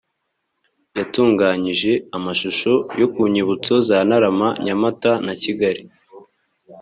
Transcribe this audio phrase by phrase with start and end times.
[0.97, 5.81] yatunganyije amashusho yo ku nzibutso za ntarama, nyamata na kigali.